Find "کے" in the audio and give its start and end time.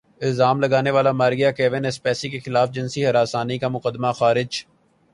2.29-2.39